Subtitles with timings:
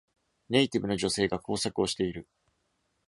[0.49, 2.27] ネイティブの女性が工作をしている。